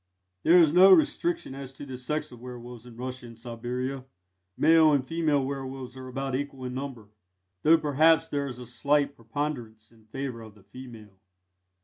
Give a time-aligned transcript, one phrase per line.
[0.41, 4.03] There is no restriction as to the sex of werwolves in Russia and Siberia
[4.57, 7.09] male and female werwolves are about equal in number,
[7.61, 11.19] though perhaps there is a slight preponderance in favour of the female.